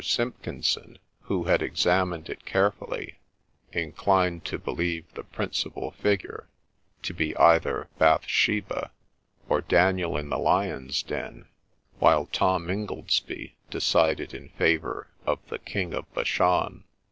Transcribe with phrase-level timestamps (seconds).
[0.03, 3.19] Simpkinson, who had examined it carefully,
[3.71, 6.47] inclined to believe the principal figure
[7.03, 8.89] to be either Bathsheba,
[9.47, 11.45] or Daniel in the lions' den;
[11.99, 16.83] while Tom Ingoldsby decided in favour of the King of Bashan.